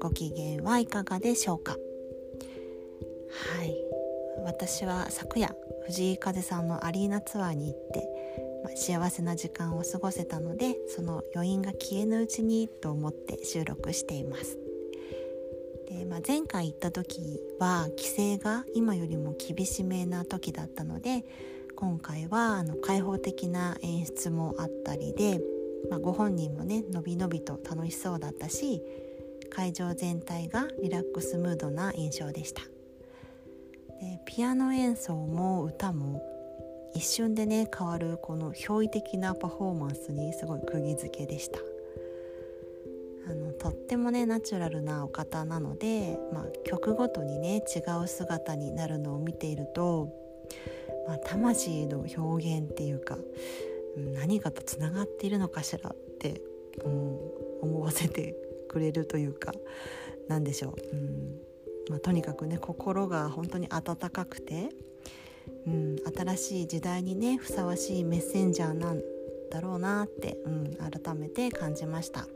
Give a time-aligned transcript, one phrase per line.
[0.00, 1.72] ご機嫌はいかがでしょうか？
[1.72, 3.74] はい。
[4.44, 5.54] 私は昨夜
[5.86, 8.08] 藤井風さんのアリーナツアーに行って、
[8.64, 14.58] まあ、幸せな時間を過ごせたのでその余韻が消えぬうちにと思って収録しています。
[15.88, 21.24] で、まあ、前回行った時は規制が今よりも厳しめな時だったので
[21.76, 25.40] 今回はあの開放的な演出もあったりで
[25.90, 28.82] まあ、ご本人もねのびのびと楽しそうだったし
[29.50, 32.62] 会場全体がリラックスムードな印象でした。
[34.00, 36.22] でピアノ演奏も歌も
[36.94, 41.58] 一瞬でね変わるこの驚異的なパフォーマンスにすごい釘付けでした。
[43.28, 50.08] あのとってもねナチュラルなお方なので、まあ、曲ごとにね違う姿になるのを見ていると、
[51.06, 53.18] まあ、魂の表現っていうか
[54.14, 56.40] 何かとつながっているのかしらって、
[56.84, 57.18] うん、
[57.60, 58.34] 思わせて
[58.68, 59.52] くれるというか
[60.28, 61.48] 何でしょう、うん
[61.90, 64.68] まあ、とにかくね心が本当に温かくて、
[65.66, 69.02] うん、新しい時代にねふさわしいメッセンジャーなん
[69.50, 72.26] だろうなって、うん、改めて感じました。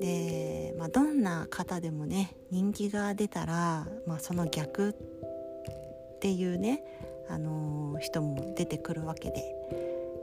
[0.00, 6.84] で、まあ、どんな方でもね人気が出たら、まあ、その逆っていうね、
[7.28, 9.42] あのー、人も出てくるわけで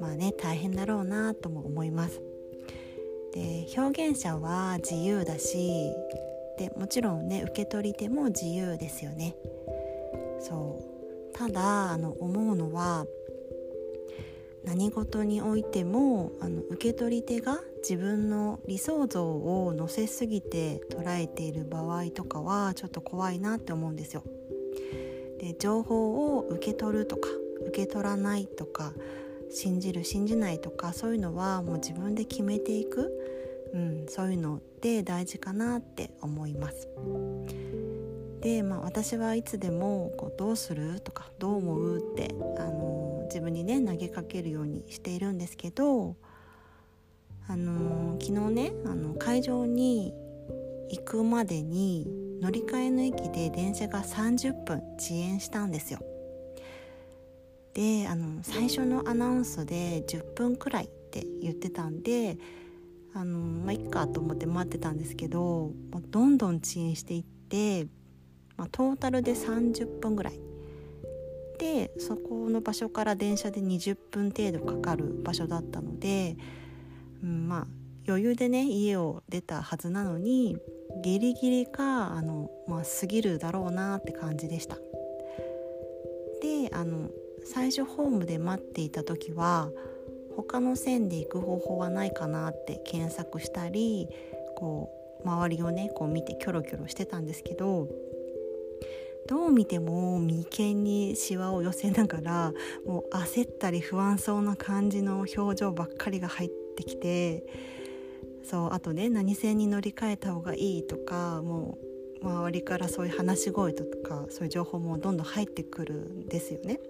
[0.00, 2.22] まあね大変だろうなとも思います。
[3.32, 5.90] で表現者は自由だし
[6.58, 9.36] でもちろんね受け取り手も自由ですよね。
[10.40, 10.80] そ
[11.32, 13.06] うただあの思うのは
[14.64, 24.24] 何事においてもあの受け取り手が自分の理想像を乗せすぎて捉えている場合とかはちょっと怖いなって思うんですよ。
[25.40, 27.28] で情報を受け取るとか
[27.68, 28.92] 受け取らないとか
[29.50, 33.12] 信じる信じないとかそういうのはもう自分で決めていく、
[33.72, 36.88] うん、そういうのって大事かなって思います。
[38.40, 46.16] で、まあ、私はいつでもこう「どうする?」とか「どう思う?」って、あの自分にね投げかけるようにしているんですけど、
[47.46, 50.14] あの昨日ねあの会場に
[50.90, 52.06] 行くまでに
[52.40, 55.98] 乗り換えの駅で電車が30分遅延したんですよ。
[57.74, 62.38] であの最初のアナウンスで10分くらいって言ってたんで
[63.14, 65.72] あのまあいっかと思って待ってたんですけど
[66.10, 67.86] どんどん遅延していって、
[68.56, 70.40] まあ、トータルで30分ぐらい
[71.58, 76.36] でそこの場所から電車で20分程度かかる場所だったので、
[77.22, 77.66] うん、まあ
[78.06, 80.56] 余裕でね家を出たはずなのに
[81.02, 84.76] ギリギリかあの、まあ、過ぎるだろうなって感じでした。
[86.40, 87.10] であの
[87.44, 89.70] 最初ホームで待っていた時は
[90.36, 94.08] 他の線で行く方法はないかなって検索したり
[94.56, 94.90] こ
[95.24, 97.88] う周りをねこう見てキョロキョロしてたんですけど
[99.28, 102.52] どう見ても眉間にシワを寄せながら
[102.86, 107.44] もう焦ったり不安そうな感じの表情ばっかりが入ってきて
[108.42, 111.76] そうあとね何線に乗り換えた方がいいとかも
[112.22, 116.80] う周りからそういう話し声とかそういう情報もどんどん入ってくるんですよね。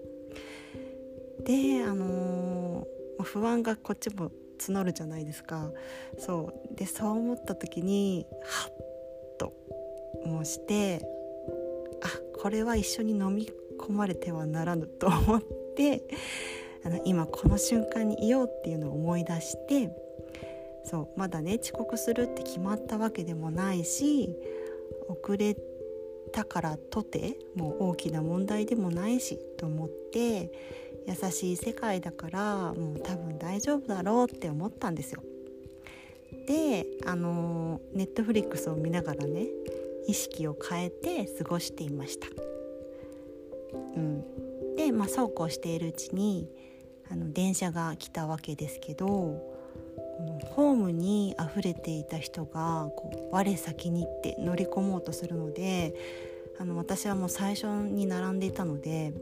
[1.49, 4.29] であのー、不安がこっちも
[4.59, 5.71] 募るじゃないですか。
[6.19, 6.75] そう。
[6.75, 8.71] でそう思った時にハッ
[9.39, 9.53] と
[10.23, 11.01] 申して
[12.03, 13.49] あこれは一緒に飲み
[13.79, 15.41] 込まれてはならぬと思っ
[15.75, 16.03] て
[16.85, 19.91] あの今この瞬間にいようっていうのを思い出して
[20.85, 24.35] そうまだね遅刻するって決まったわけでもないし
[25.07, 25.57] 遅れ
[26.31, 30.51] たからとてもう大きな問題でもないしと思って
[31.09, 35.23] 優しい世界だからもう多分大丈夫だろうって思ったんですよ。
[36.45, 39.47] であのネットフリックスを見ながらね
[40.07, 42.27] 意識を変えて過ごしていました。
[43.95, 46.47] うん、で、まあ、そうこうしているうちに
[47.11, 49.41] あの電車が来たわけですけどこ
[50.19, 55.95] のホームに溢れていた人がこう我先にって乗り込もうとするので
[56.59, 59.13] あの私はもう最初に並んでいたので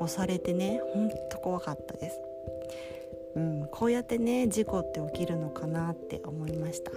[0.00, 2.20] 押されてねほんと怖かったです、
[3.36, 6.92] うん、こうやってね事故って起きるのかなって思いました。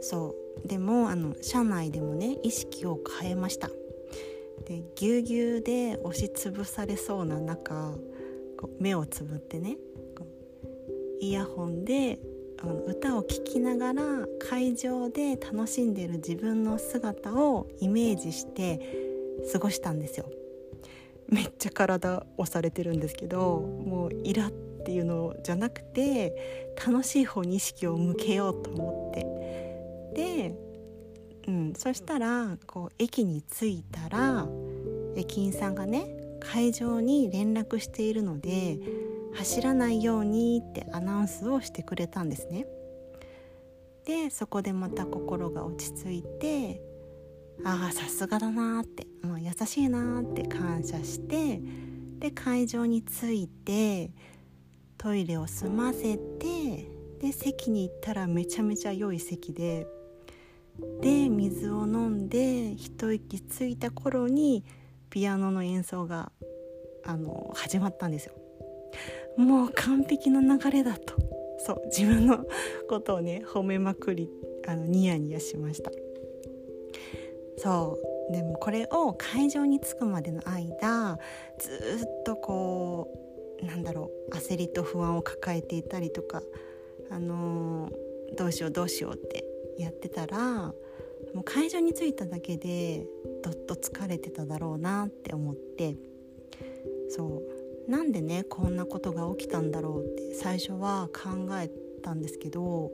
[0.00, 0.34] そ
[0.64, 0.68] う。
[0.68, 3.68] でもあの社内でもね意識を変えました。
[4.66, 7.94] でぎゅうぎゅうで押しつぶされそうな中
[8.58, 9.76] こう目をつぶってね
[11.20, 12.18] イヤホンで
[12.60, 14.02] あの歌を聴きながら
[14.38, 18.80] 会場で楽しんでる自分の姿をイメージして
[19.52, 20.26] 過ごしたんですよ。
[21.32, 29.24] めっちゃ体押されてるんですけどもうイラっていうのじゃなくて楽しい方に意識を向けようと思って
[30.14, 30.54] で、
[31.48, 34.46] うん、そしたらこう駅に着いたら
[35.16, 36.06] 駅員さんがね
[36.38, 38.78] 会場に連絡しているので
[39.34, 42.66] 走らないようにってアナウンスをしてくれたんですね。
[44.04, 46.82] でそこでまた心が落ち着いて
[47.64, 51.60] ああさすがだなって、もう優しいなって感謝して
[52.18, 54.10] で会場に着いて
[54.98, 56.88] トイレを済ませて
[57.20, 59.86] で席に行ったらめちゃめちゃ良い席で
[61.00, 64.64] で水を飲んで一息ついた頃に
[65.10, 66.32] ピアノの演奏が
[67.04, 68.34] あの始まったんですよ。
[69.36, 71.14] もう完璧な流れだと
[71.58, 72.44] そう自分の
[72.88, 74.28] ことをね褒めまくり
[74.66, 75.90] あのニヤニヤしました
[77.62, 77.98] そ
[78.30, 78.32] う。
[78.32, 81.18] でもこれを会場に着くまでの間
[81.58, 83.08] ずっとこ
[83.62, 86.42] うなんだろう焦りと不安を抱えていたりとか
[87.10, 89.44] あのー、どうしようどうしようって
[89.78, 90.74] やってたらも
[91.40, 93.06] う会場に着いただけで
[93.44, 95.96] どっと疲れてただろうなって思って
[97.10, 97.42] そ
[97.88, 97.90] う。
[97.90, 101.68] なんでねこんなことが起きたんだろうって最初は考え
[102.02, 102.92] たんですけど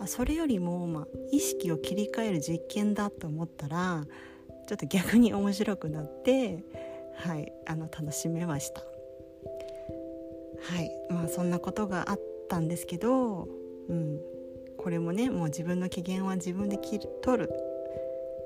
[0.00, 4.06] あそれよりも、まあ、意識を切り替える実験だと思ったら
[4.66, 6.64] ちょっと逆に面白くなって
[7.16, 8.82] はいあの楽しめました。
[10.62, 13.48] はいまあそんなことがあったんですけど、
[13.88, 14.20] うん、
[14.76, 17.50] これもねもう自分の機嫌は自分で切る取る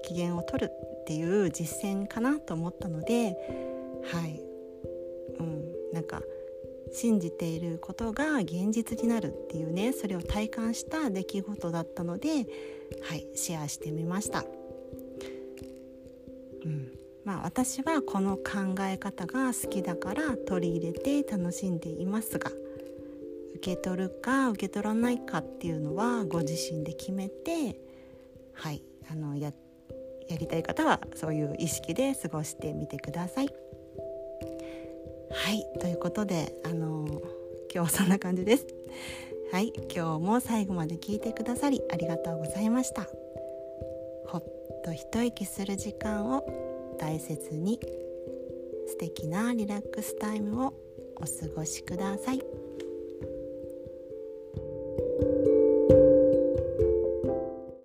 [0.03, 0.71] 機嫌を取る
[1.03, 3.37] っていう実践かなと思ったので
[4.05, 4.41] はい
[5.39, 6.23] うんなんか
[6.95, 12.47] 信じていることが現実になるっていうねそれを体感した出来事だったので
[13.03, 14.45] はいシェアしてみました。
[16.65, 16.91] うん
[17.25, 22.51] まあ、私はこの考え方が好きだから取り入れて楽しんでいますが
[23.57, 27.77] 受け取るか受け取らないかっていうのはご自身で決めて
[28.53, 29.53] はいあのや
[30.29, 33.49] やりたい方はそういう意識で過ごしてみてください。
[35.45, 37.21] はいということであの今
[37.71, 38.67] 日はそんな感じです
[39.53, 43.03] はい今日も最後まで聞いてくださりありがとうございました
[44.27, 44.45] ほっ
[44.83, 46.47] と一息する時間を
[46.99, 47.79] 大切に
[48.87, 50.73] 素敵なリラックスタイムを
[51.17, 52.54] お過ごしください。